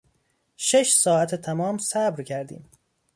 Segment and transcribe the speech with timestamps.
[0.57, 2.69] شش ساعت تمام صبر کردیم.